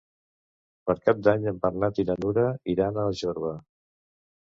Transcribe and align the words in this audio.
Per 0.89 0.95
Cap 1.09 1.19
d'Any 1.27 1.45
en 1.51 1.59
Bernat 1.65 2.01
i 2.03 2.05
na 2.07 2.15
Nura 2.21 2.45
iran 2.75 2.97
a 3.03 3.05
Jorba. 3.21 3.53